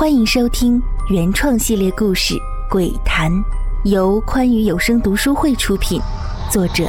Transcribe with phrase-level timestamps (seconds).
[0.00, 0.80] 欢迎收听
[1.10, 2.34] 原创系列故事
[2.70, 3.30] 《鬼谈》，
[3.84, 6.00] 由宽裕有声读书会出品，
[6.50, 6.84] 作者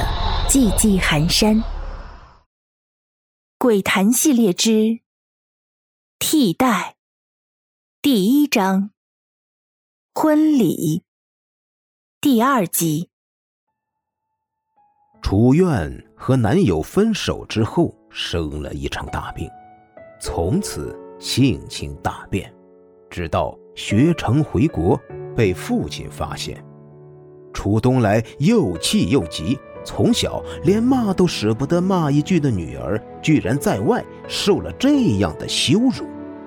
[0.47, 1.57] 寂寂寒山。
[3.57, 5.01] 《鬼谈》系列之
[6.19, 6.95] 替代
[8.01, 8.91] 第一章
[10.13, 11.03] 婚礼
[12.21, 13.09] 第二集。
[15.21, 19.49] 楚苑和男友分手之后，生了一场大病，
[20.21, 22.49] 从此性情大变。
[23.11, 24.99] 直到学成回国，
[25.35, 26.63] 被父亲发现，
[27.53, 36.05] 楚东来又气又急，从小连骂都舍不得骂一句的女儿，居然在外受了这样的羞辱，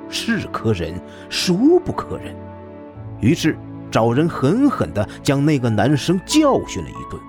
[0.08, 2.34] 是可忍，孰不可忍？
[3.20, 3.56] 于是
[3.90, 7.20] 找人狠狠地将那个男生教训了一顿。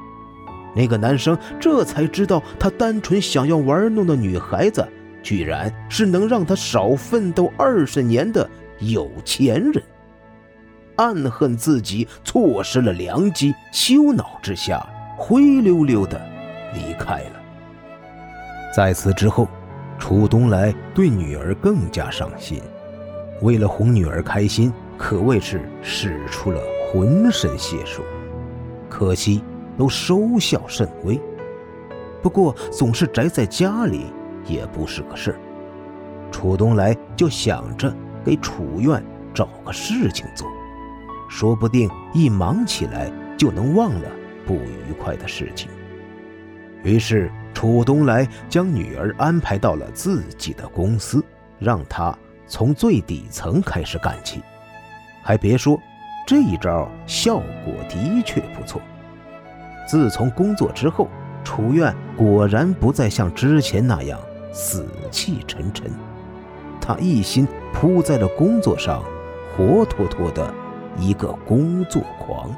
[0.73, 4.85] 那个男生这才知道，他单纯想要玩弄的女孩子，
[5.21, 8.49] 居然是能让他少奋斗二十年的。
[8.79, 9.83] 有钱人
[10.97, 14.85] 暗恨自己错失了良机，羞恼之下
[15.17, 16.21] 灰溜溜的
[16.73, 17.41] 离开了。
[18.73, 19.47] 在此之后，
[19.97, 22.61] 楚东来对女儿更加上心，
[23.41, 28.03] 为了哄女儿开心，可谓是使出了浑身解数。
[28.89, 29.43] 可惜
[29.77, 31.19] 都收效甚微。
[32.21, 34.05] 不过总是宅在家里
[34.45, 35.39] 也不是个事儿，
[36.31, 37.93] 楚东来就想着。
[38.25, 39.01] 给楚苑
[39.33, 40.47] 找个事情做，
[41.29, 44.09] 说不定一忙起来就能忘了
[44.45, 45.69] 不愉快的事情。
[46.83, 51.23] 于是楚东来将女儿安排到了自己的公司，
[51.59, 52.17] 让她
[52.47, 54.41] 从最底层开始干起。
[55.23, 55.79] 还别说，
[56.27, 58.81] 这一招效果的确不错。
[59.87, 61.07] 自从工作之后，
[61.43, 64.19] 楚苑果然不再像之前那样
[64.51, 65.91] 死气沉沉。
[66.85, 69.03] 他一心扑在了工作上，
[69.57, 70.53] 活脱脱的
[70.99, 72.55] 一个工作狂。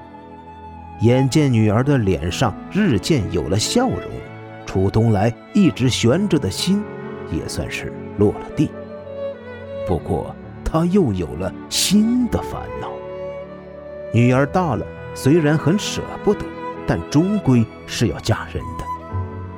[1.00, 4.02] 眼见女儿的脸上日渐有了笑容，
[4.66, 6.84] 楚东来一直悬着的心
[7.32, 8.70] 也算是落了地。
[9.88, 10.36] 不过
[10.66, 12.90] 他又有了新的烦恼。
[14.14, 16.44] 女儿大了，虽然很舍不得，
[16.86, 18.84] 但终归是要嫁人的。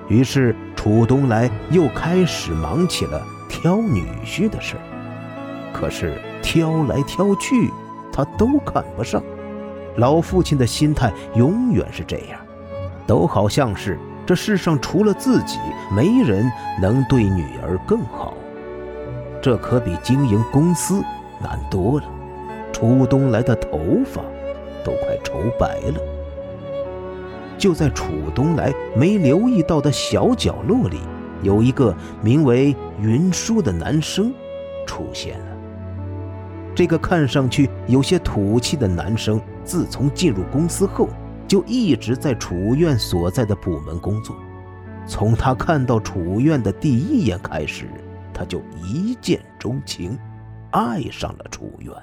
[0.08, 3.20] 于是楚东来又开始忙起了。
[3.50, 4.78] 挑女婿的事
[5.74, 7.70] 可是挑来挑去，
[8.14, 9.22] 他都看不上。
[9.98, 12.40] 老父亲的心态永远是这样，
[13.06, 15.58] 都好像是这世上除了自己，
[15.94, 16.50] 没人
[16.82, 18.34] 能对女儿更好。
[19.42, 21.04] 这可比经营公司
[21.42, 22.06] 难多了。
[22.72, 24.22] 楚东来的头发
[24.86, 26.00] 都快愁白了。
[27.58, 31.00] 就在楚东来没留意到的小角落里。
[31.44, 34.34] 有一个名为云舒的男生
[34.86, 35.46] 出现了。
[36.76, 41.10] 这个看上去有些土气的男生，自从进入公司后，
[41.48, 44.36] 就一直在楚院所在的部门工作。
[45.06, 47.90] 从他看到楚院的第一眼开始，
[48.34, 50.18] 他就一见钟情，
[50.72, 51.94] 爱上了楚院。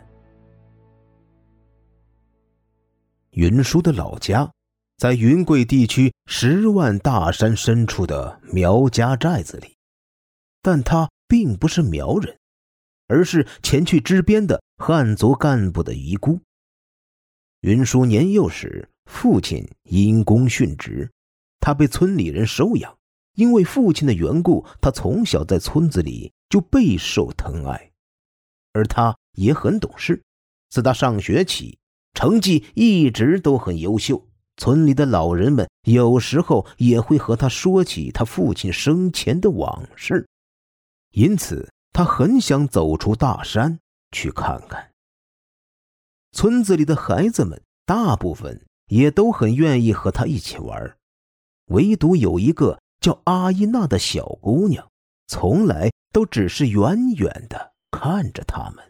[3.31, 4.51] 云舒的老家。
[4.99, 9.77] 在云贵地区十万大山深处的苗家寨子里，
[10.63, 12.39] 但他并不是苗人，
[13.07, 16.41] 而是前去支边的汉族干部的遗孤。
[17.61, 21.11] 云舒年幼时，父亲因公殉职，
[21.61, 22.97] 他被村里人收养。
[23.35, 27.93] 因为父亲的缘故，他从小在村子里就备受疼爱，
[28.73, 30.23] 而他也很懂事。
[30.71, 31.79] 自他上学起，
[32.15, 34.27] 成绩一直都很优秀。
[34.57, 40.27] 村里的老人们有时候也会和他说起他父亲生前的往事，
[41.13, 43.79] 因此他很想走出大山
[44.13, 44.91] 去看看。
[46.33, 50.97] 村子里的孩子们大部分也都很愿意和他一起玩，
[51.67, 54.89] 唯独有一个叫阿依娜的小姑娘，
[55.27, 58.85] 从来都只是远远的看着他们。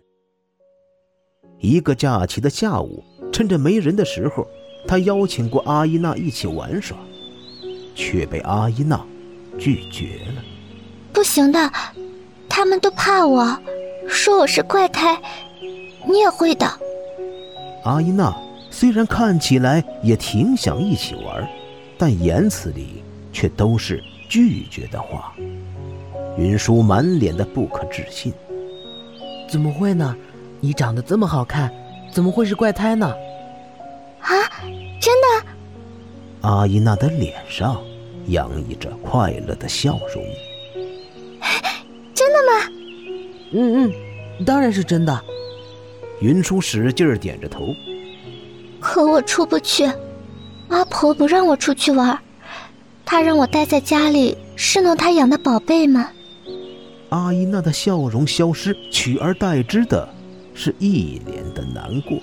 [1.59, 3.03] 一个假期的下午，
[3.33, 4.47] 趁着没人的时候。
[4.87, 6.97] 他邀请过阿依娜一起玩耍，
[7.95, 9.05] 却被阿依娜
[9.59, 10.43] 拒绝了。
[11.13, 11.71] 不行的，
[12.49, 13.59] 他们都怕我，
[14.09, 15.21] 说我是怪胎。
[16.07, 16.67] 你也会的。
[17.85, 18.35] 阿依娜
[18.71, 21.49] 虽然看起来也挺想一起玩，
[21.99, 23.03] 但言辞里
[23.33, 25.35] 却都是拒绝的话。
[26.39, 28.33] 云舒满脸的不可置信
[29.51, 30.15] ：“怎么会呢？
[30.61, 31.73] 你长得这么好看，
[32.13, 33.13] 怎么会是怪胎呢？”
[35.07, 35.09] 啊！
[35.09, 37.81] 真的，阿依娜的脸上
[38.27, 40.25] 洋溢着快乐的笑容。
[42.13, 42.73] 真的吗？
[43.53, 45.23] 嗯嗯，当然是真的。
[46.21, 47.69] 云舒使劲儿点着头。
[48.81, 49.89] 可我出不去，
[50.69, 52.19] 阿婆不让我出去玩，
[53.05, 56.05] 她让我待在家里侍弄她养的宝贝们。
[57.11, 60.09] 阿依娜的笑容消失，取而代之的
[60.55, 62.19] 是一脸的难过。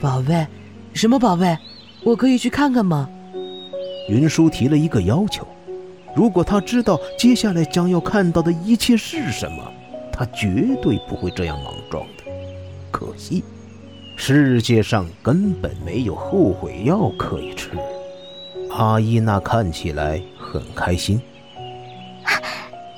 [0.00, 0.46] 宝贝，
[0.94, 1.56] 什么宝贝？
[2.04, 3.08] 我可以去看看吗？
[4.08, 5.46] 云舒提了一个要求，
[6.14, 9.64] 如果他知道接下来将要看到的一切是什么，
[10.12, 12.24] 他绝对不会这样莽撞的。
[12.90, 13.42] 可惜，
[14.18, 17.70] 世界上根本没有后悔药可以吃。
[18.70, 21.18] 阿依娜看起来很开心。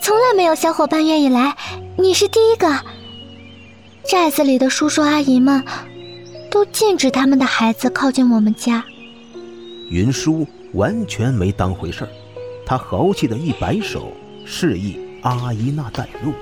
[0.01, 1.57] 从来没有小伙伴愿意来，
[1.97, 2.67] 你是第一个。
[4.09, 5.65] 寨子里的叔叔阿姨们
[6.51, 8.85] 都禁止他们的孩子靠近我们家。
[9.89, 12.11] 云舒完全没当回事儿，
[12.65, 14.13] 他豪气的一摆手，
[14.45, 16.33] 示意阿依娜带路。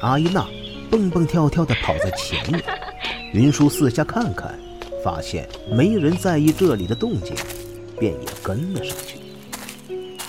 [0.00, 0.46] 阿依娜
[0.90, 2.62] 蹦蹦跳跳的跑在前面，
[3.32, 4.58] 云舒四下看看，
[5.02, 7.34] 发现没人在意这里的动静，
[7.98, 9.18] 便也跟了上去。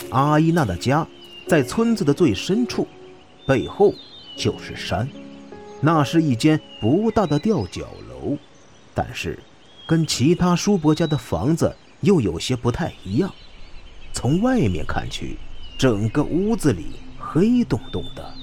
[0.09, 1.07] 阿依娜的家。
[1.47, 2.85] 在村子的最深处，
[3.45, 3.93] 背后
[4.35, 5.07] 就是山。
[5.79, 8.35] 那是一间不大的吊脚楼，
[8.93, 9.39] 但是
[9.87, 13.33] 跟其他叔伯家的房子又有些不太一样。
[14.13, 15.37] 从外面看去，
[15.77, 16.85] 整个屋子里
[17.17, 18.33] 黑洞洞的。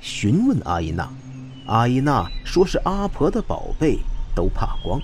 [0.00, 1.12] 询问阿依娜，
[1.66, 3.98] 阿依娜说是阿婆的宝贝
[4.34, 5.00] 都怕光，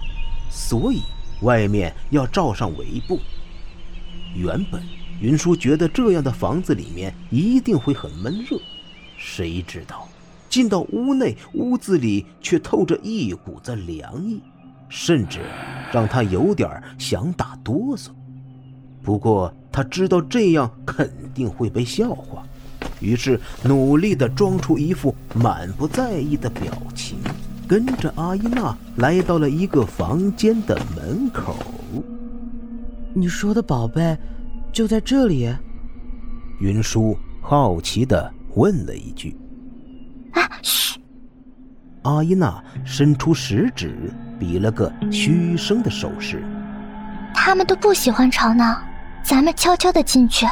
[0.50, 1.02] 所以
[1.42, 3.20] 外面要罩上围布。
[4.34, 4.82] 原本。
[5.20, 8.56] 云舒觉得这样的房子里面一定会很闷热，
[9.16, 10.06] 谁知道
[10.48, 14.40] 进到屋内，屋子里却透着一股子凉意，
[14.88, 15.40] 甚至
[15.92, 18.08] 让他有点想打哆嗦。
[19.02, 22.42] 不过他知道这样肯定会被笑话，
[23.00, 27.18] 于是努力地装出一副满不在意的表情，
[27.66, 31.56] 跟着阿依娜来到了一个房间的门口。
[33.14, 34.16] 你说的宝贝。
[34.70, 35.50] 就在这里，
[36.60, 39.34] 云舒好奇的问了一句
[40.32, 40.87] ：“啊，嘘！”
[42.08, 44.10] 阿依娜伸出食指，
[44.40, 46.42] 比了个嘘声的手势。
[47.34, 48.80] 他们都不喜欢吵闹，
[49.22, 50.46] 咱们悄悄的进去，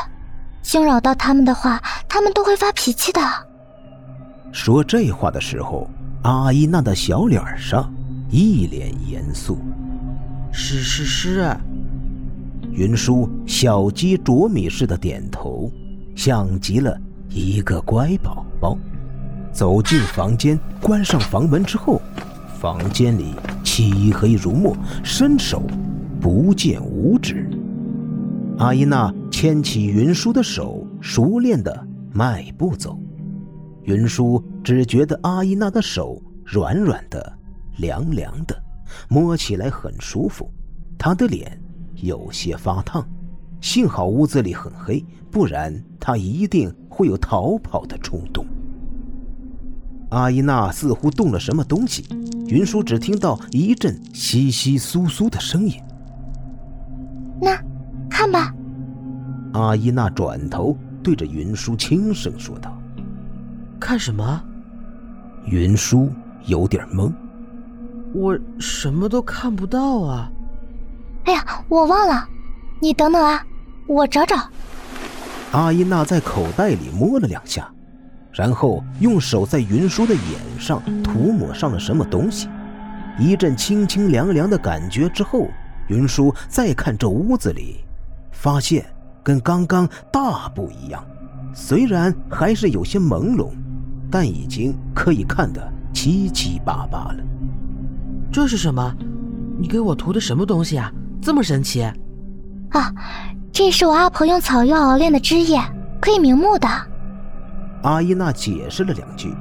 [0.61, 3.21] 惊扰到他们的话，他们都会发脾气的。
[4.53, 5.89] 说这话的时候，
[6.25, 7.91] 阿依娜的小脸上
[8.29, 9.59] 一脸严肃。
[10.53, 11.57] 是是是。
[12.71, 15.73] 云舒小鸡啄米似的点头，
[16.15, 17.01] 像极了
[17.31, 18.77] 一个乖宝宝。
[19.57, 21.99] 走进房间，关上房门之后，
[22.61, 25.63] 房间里漆黑如墨，伸手
[26.21, 27.49] 不见五指。
[28.59, 32.99] 阿依娜牵起云舒的手，熟练的迈步走。
[33.85, 37.33] 云舒只觉得阿依娜的手软软的、
[37.79, 38.55] 凉凉的，
[39.09, 40.53] 摸起来很舒服。
[40.99, 41.59] 她的脸。
[42.03, 43.09] 有些发烫，
[43.63, 48.45] 幸好屋子里很黑，不然他一定会有逃跑的冲动。
[50.11, 52.07] 阿依娜似乎动了什么东西，
[52.47, 55.75] 云舒只听到一阵窸窸窣窣的声音。
[57.41, 57.59] 那，
[58.09, 58.55] 看吧。
[59.53, 62.77] 阿依娜转头对着云舒轻声说道
[63.81, 64.43] ：“看什么？”
[65.47, 66.11] 云舒
[66.45, 67.13] 有点懵
[68.15, 70.31] ：“我什么都看不到啊。”
[71.27, 72.29] 哎呀，我忘了，
[72.81, 73.45] 你等等啊，
[73.89, 74.37] 我找找。
[75.53, 77.69] 阿依娜在口袋里摸了两下，
[78.37, 82.51] 然后用手在云舒的眼上涂抹上了什么东西，
[83.19, 85.49] 一阵清清凉凉的感觉之后，
[85.89, 87.83] 云舒再看这屋子里，
[88.31, 88.85] 发现
[89.23, 91.03] 跟刚刚大不一样，
[91.55, 93.53] 虽然还是有些朦胧，
[94.11, 97.17] 但已经可以看得七七八八了。
[98.31, 98.95] 这是什么？
[99.59, 100.93] 你给我涂的什么东西啊？
[101.23, 101.83] 这么神奇，
[102.69, 102.93] 啊！
[103.51, 105.59] 这是我阿婆用草药熬炼的汁液，
[106.03, 106.69] 可以明目的。
[107.83, 109.35] 阿依娜解释了两句，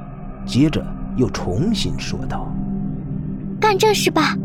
[0.46, 0.86] 接着
[1.18, 2.52] 又重新说道
[3.60, 4.38] ：“干正事吧，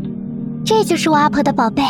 [0.65, 1.83] 这就是我阿婆的宝贝。”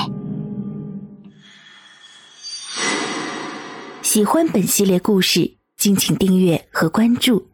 [4.01, 7.47] 喜欢本系列故事，敬请订阅和关注，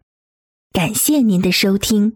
[0.72, 2.14] 感谢您的收听。